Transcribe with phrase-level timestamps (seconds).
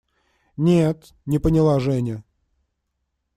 [0.67, 2.23] –Нет,– не поняла Женя.